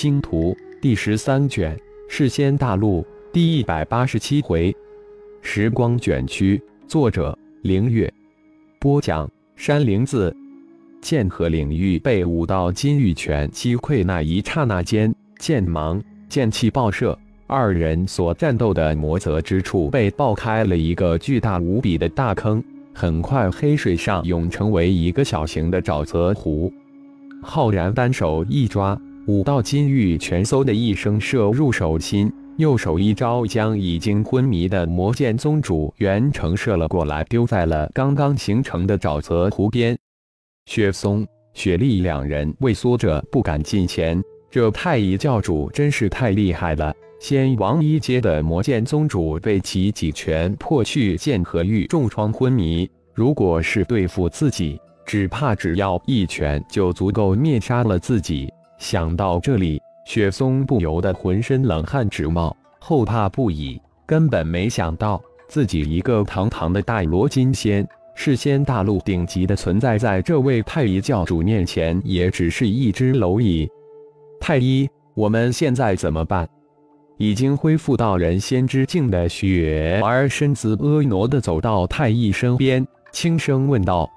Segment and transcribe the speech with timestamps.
[0.00, 1.76] 星图》第十三卷
[2.08, 3.02] 《世仙大陆》
[3.34, 4.74] 第一百八十七回。
[5.42, 8.10] 时光卷曲，作者：凌月。
[8.78, 10.34] 播讲：山灵子。
[11.02, 17.14] 剑河领域被五道金玉拳击溃那一刹那间，剑芒、剑气爆射，
[17.46, 22.64] 二人所战斗的魔泽之处被爆开了一个巨大无比的大坑。
[22.94, 26.72] 很快，黑水上涌成为一个小型的沼泽湖。
[27.42, 28.98] 浩然单手一抓，
[29.30, 32.28] 五道金玉全嗖的一声射入手心。
[32.56, 39.96] 右手一招，将已经昏迷的魔剑宗主袁成射了过来，丢在了刚刚形成的沼泽湖边。
[40.66, 41.24] 雪松、
[41.54, 44.20] 雪莉两人畏缩着，不敢近前。
[44.50, 46.92] 这太乙教主真是太厉害了！
[47.20, 52.90] 仙王一阶的魔剑宗主被其几拳破去剑和玉，重创昏迷。
[53.14, 54.76] 如果是对付自己，
[55.06, 58.52] 只怕只要一拳就足够灭杀了自己。
[58.80, 59.80] 想到这里。
[60.06, 63.80] 雪松不由得浑身冷汗直冒，后怕不已。
[64.06, 73.68] 根本没想到，自己一个堂堂的大罗金仙，是仙大陆顶级的存在，在这位太乙教主面前，也只是一只蝼蚁。
[74.40, 76.48] 太医，我们现在怎么办？
[77.18, 84.10] 已经恢复到人仙之境的雪儿身子婀娜的走到太乙身边，轻声问道：“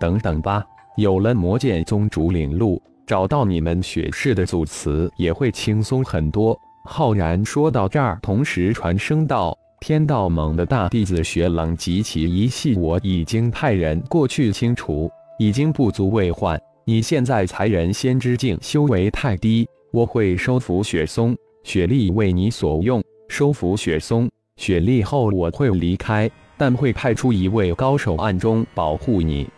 [0.00, 0.64] 等等吧，
[0.96, 6.54] 有了魔剑宗主领路。”找到你们雪氏的祖祠也会轻松很多。
[6.84, 16.60] 浩然说到这儿，同时传声道：“天道盟的大弟子雪冷及其一系，我已经派人过去清除，已经不足为患。
[16.84, 21.34] 你现在才人仙之境，修为太低，我会收服雪松、
[21.64, 23.02] 雪莉为你所用。
[23.28, 29.48] 收服雪松、雪莉后，我会离开，但会派出一位高手暗中保护你。”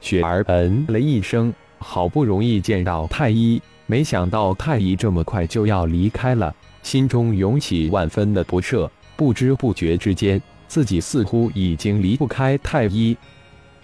[0.00, 1.52] 雪儿嗯了一声。
[1.78, 8.90] 好不容易见到太医，没想到太医这么快就要离开了，心中涌起万分的不舍。
[9.16, 13.16] 不知不觉之间，自己似乎已经离不开太医。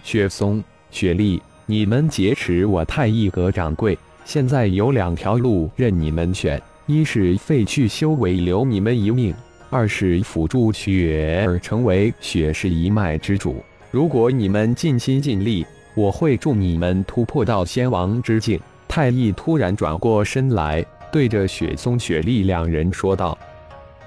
[0.03, 9.33] 雪松、雪莉，你们劫持我太医阁掌柜，现在有两条路任你们选：一是废去修为留你们一命；
[9.69, 13.61] 二是辅助雪儿成为雪氏一脉之主。
[13.91, 15.65] 如果你们尽心尽力。
[15.95, 18.59] 我会助你们突破到仙王之境。
[18.87, 23.37] 太乙突然转过身来，对着雪松、雪莉两人说道：“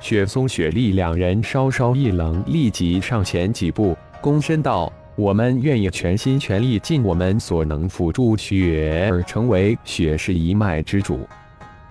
[0.00, 11.26] 雪松、雪莉两人稍稍一愣，立即上前几步，躬身道：‘我们愿意全心全力，尽我们所能，辅助雪儿成为雪氏一脉之主。’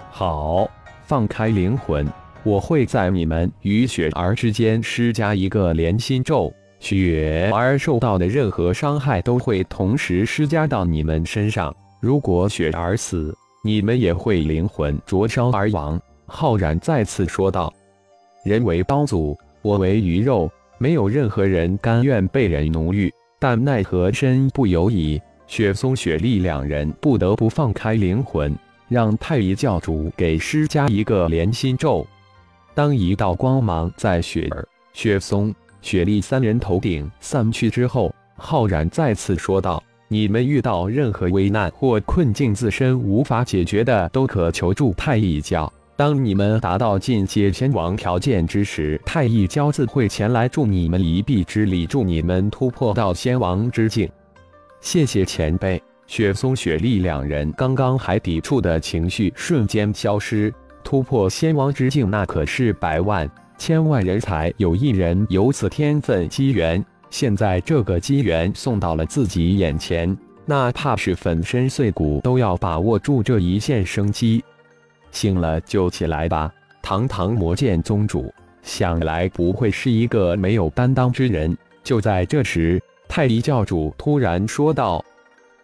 [0.10, 0.70] 好，
[1.04, 2.08] 放开灵魂，
[2.44, 11.76] 我会在你们与雪儿之间施加一个连心咒。”雪儿受到的任何伤害都会同时施加到你们身上。
[12.00, 16.00] 如果雪儿死，你们也会灵魂灼烧而亡。
[16.28, 17.74] 浩然再次说道
[18.46, 23.12] ：“人为刀俎，我为鱼肉，没有任何人甘愿被人奴役。
[23.40, 28.56] 但奈何身不由己，雪松、雪莉两人不得不放开灵魂，
[28.88, 32.06] 让太乙教主给施加一个连心咒。
[32.76, 35.54] 当一道光芒在雪儿、雪松。”
[35.88, 45.72] 雪莉三人头顶散去之后，浩然再次说道：“你们遇到任何危难或困境，自身无法解决的，都可求助太乙教。
[45.96, 54.10] 当你们达到进阶仙王条件之时，太乙教自会前来助你们一臂之力，助你们突破到仙王之境。”
[54.82, 55.82] 谢谢前辈。
[56.06, 60.54] 雪松、雪莉两人刚刚还抵触的情绪瞬间消失。
[60.84, 63.30] 突破仙王之境，那可是百万。
[63.58, 74.44] 千万人才有一人有此天分机缘，现在这个机缘送到了自己眼前，哪怕是粉身碎骨都要把握住这一线生机。
[75.12, 78.32] 醒了就起来吧，堂堂魔剑宗主，
[78.62, 81.58] 想来不会是一个没有担当之人。
[81.84, 85.04] 就在这时，太乙教主突然说道：“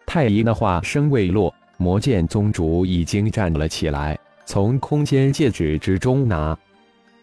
[0.08, 6.58] 太乙的话声未落，魔剑宗主已经站了起来，从空间戒指之中拿。”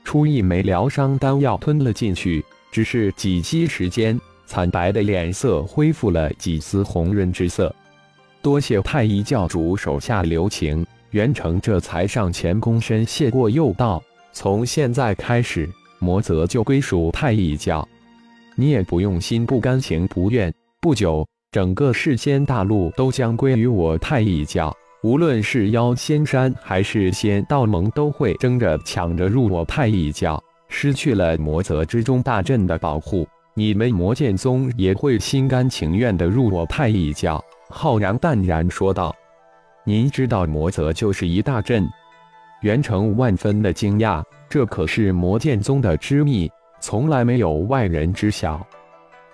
[0.04, 7.74] 出一枚疗伤丹药吞了进去，只是几息时间，惨白的脸色恢复了几丝红润之色。
[8.42, 14.02] 多谢太乙教主手下留情，袁成这才上前躬身谢过，又道
[14.32, 15.68] ：“从现在开始，
[15.98, 17.86] 魔泽就归属太乙教，
[18.56, 20.52] 你也不用心不甘情不愿。
[20.80, 30.42] 不久，整个世间大陆都将归于我太乙教。”无论是妖仙山还是仙道盟，都会争着抢着入我太乙教。
[30.68, 37.42] 失去了魔泽之中大阵的保护，你们魔剑宗也会心甘情愿的入我太乙教。
[37.70, 39.14] 浩然淡然说道
[39.84, 41.88] ：“您知道魔泽就是一大阵，
[42.60, 48.64] 袁成万分的惊讶，这可是魔剑宗的机密，从来没有外人知晓。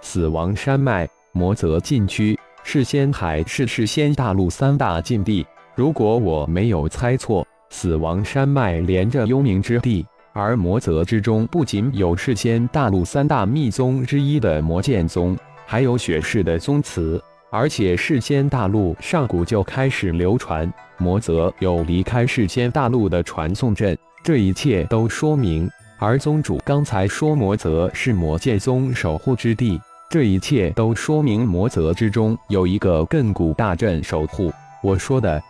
[0.00, 5.44] 死亡山脉、魔泽禁区、是仙海是世仙大陆三大禁地。
[5.76, 15.36] 如果我没有猜错，死亡山脉连着幽冥之地，而魔泽之中不仅有世间大陆三大秘宗之一的魔剑宗，
[15.66, 17.22] 还有雪氏的宗祠。
[17.50, 25.70] 而且世间大陆上古就开始流传魔泽有离开世间大陆的传送阵，这一切都说明。
[25.98, 29.78] 而宗主刚才说魔泽是魔剑宗守护之地。
[30.08, 34.50] 这一切都说明魔泽之中有一个亘古大阵守护。
[34.82, 35.42] 我说的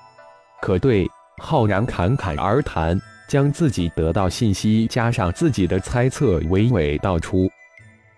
[0.61, 1.09] 可对？
[1.43, 2.99] 浩然侃侃而谈，
[3.29, 7.47] 将自己得到信息加上自己的猜测娓娓道出。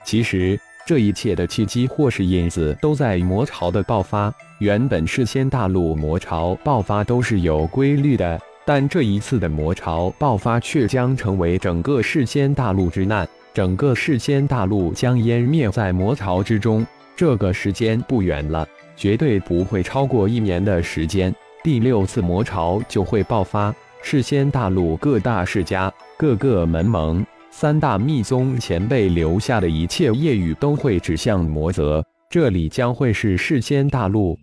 [0.04, 4.32] 其实这一切的契机或是因子都在魔潮的爆发。
[4.60, 13.28] 原本世仙大陆魔潮爆发都是有规律的，但这一次的魔潮爆发却将成为整个世仙大陆之难。
[13.52, 16.86] 整个世仙大陆将湮灭在魔潮之中，
[17.16, 18.64] 这个时间不远了，
[18.96, 21.34] 绝对不会超过一年的时间。
[21.64, 34.38] 第六次魔潮就会爆发，世仙大陆各大世家、各个门盟、三大密宗前辈留下的一切业语都会指向魔泽，这里将会是世仙大陆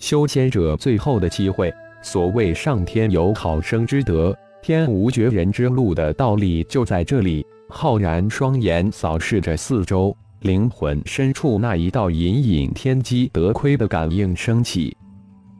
[0.00, 1.72] 修仙者最后的机会。
[2.02, 7.46] 所谓上天有好生之德，天无绝人之路的道理就在这里。
[7.68, 14.96] 浩然双眼扫视着四周，灵魂深处那一道隐隐天机得亏的感应升起。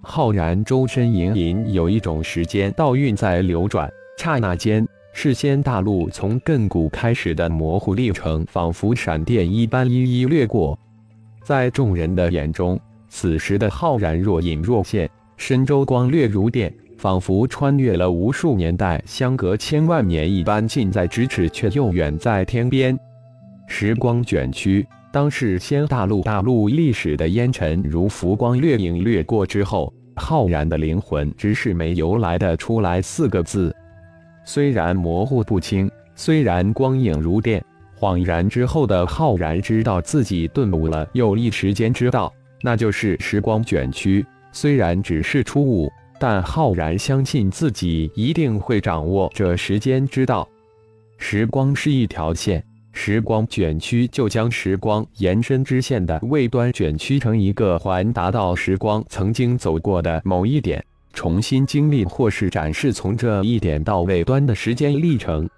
[0.02, 10.78] 浩然周身隐隐有一种时间道运在流转，刹那间，世仙大陆从亘古开始的模糊历程，仿佛闪电一般一一掠过。
[11.44, 16.72] 在众人的眼中，此时的浩然若隐若现，身周光略如电。
[16.96, 22.94] 仿佛穿越了无数年代，相隔千万年一般近在咫尺，却又远在天边。
[23.66, 33.74] 时光卷曲，当世仙大陆大陆历史的烟尘如浮光掠影掠过之后，浩然的灵魂只是没由来的出来四个字。
[34.44, 37.64] 虽然模糊不清，虽然光影如电，
[37.98, 42.32] 恍然之后的浩然知道自己顿悟了又一时间之道，
[42.62, 44.24] 那就是时光卷曲。
[44.52, 45.90] 虽然只是初悟。
[46.22, 50.46] 但浩然相信自己一定会掌握这时间之道。
[51.16, 65.48] 时光是一条线，时光卷曲就将时光延伸支线的未端卷曲成一个环，达到时光曾经走过的某一点，重新经历或是展示从这一点到尾端的时间历程。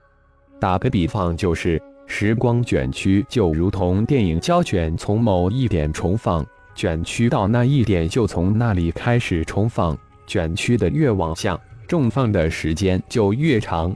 [0.61, 9.97] 打个比方，就是时光卷曲就如同电影胶卷，从某一点重放，卷曲到那一点就从那里开始重放。
[10.27, 11.59] 卷曲的越往下，
[11.89, 13.95] 重放的时间就越长。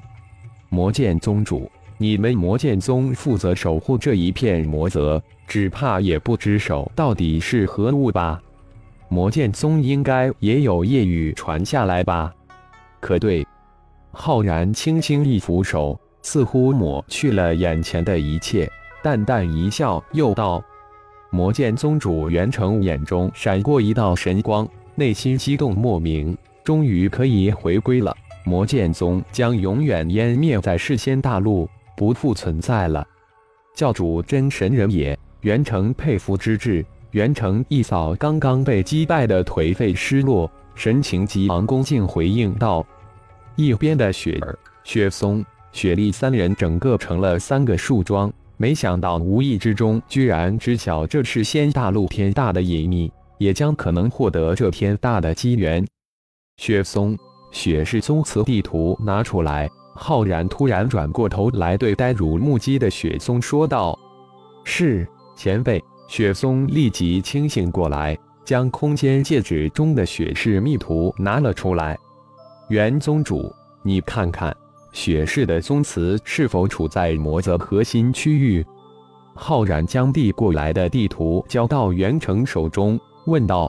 [0.68, 8.40] 魔剑宗主，你们魔剑宗负责守护这一片魔泽，只怕也不知手到底是何物吧？
[9.08, 12.32] 魔剑宗应该也有夜雨传下来吧？
[13.00, 13.46] 可对？
[14.12, 18.70] 浩然轻轻一扶手，似乎抹去了眼前的一切，
[19.02, 20.62] 淡淡一笑，又道
[21.30, 24.68] ：“魔剑宗主袁成眼中闪过一道神光。”
[24.98, 28.16] 内心激动莫名，终于可以回归了。
[28.44, 33.06] 魔剑宗将永远湮灭在世仙大陆，不复存在了。
[33.74, 36.84] 教主真神人也，袁成佩服之至。
[37.12, 42.86] 袁成一扫刚刚被击败的颓废失落，神情急昂，恭敬回应道
[43.56, 55.86] ：“一边的雪儿、雪松、雪莉三人整个成了三个树桩，没想到无意之中居然知晓这是仙大陆天大的隐秘。”也将可能获得这天大的机缘。
[56.56, 57.14] 雪松、
[57.52, 59.68] 雪氏宗祠地图拿出来。
[59.96, 63.98] 浩然突然转过头来，对呆如木鸡的雪松说道
[64.62, 71.98] ：“是前辈。”雪松立即清醒过来，将空间戒指中的雪氏密图拿了出来。
[72.68, 74.56] 元宗主，你看看，
[74.92, 78.64] 雪氏的宗祠是否处在魔泽核心区域？
[79.34, 82.96] 浩然将递过来的地图交到袁成手中。
[83.24, 83.68] 问道：“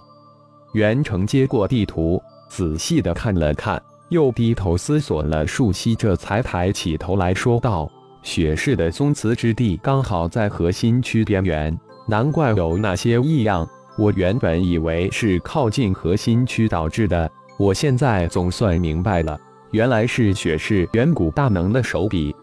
[0.73, 7.89] 袁成接过地图，仔细的看了看，又低头思索了数息，这才抬起头来说道
[8.23, 13.67] ：‘雪氏的宗祠之地刚好在核心区边缘，难怪有那些异样。
[13.97, 19.39] 我原本以为是靠近核心区导致的，我现在总算明白了，
[19.71, 22.35] 原来是雪氏远古大能的手笔。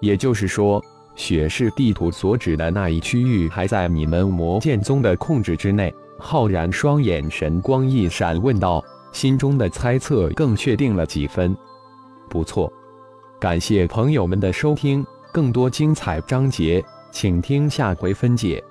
[0.00, 0.82] 也就是说，
[1.14, 8.82] 雪氏地图所指的那一区域还在你们魔剑宗的控制之内。’”浩然双眼神光一闪，问道
[9.12, 11.56] ：“心中的猜测更确定了几分？”
[12.28, 12.72] 不错。
[13.38, 18.62] 感谢朋友们的收听，更多精彩章节，请听下回分解。